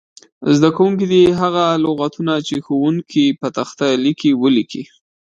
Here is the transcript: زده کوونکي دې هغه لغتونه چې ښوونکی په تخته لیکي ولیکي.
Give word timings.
زده 0.55 0.69
کوونکي 0.77 1.05
دې 1.13 1.23
هغه 1.41 1.65
لغتونه 1.83 2.33
چې 2.47 2.55
ښوونکی 2.65 3.25
په 3.39 3.47
تخته 3.57 3.87
لیکي 4.03 4.31
ولیکي. 4.41 4.83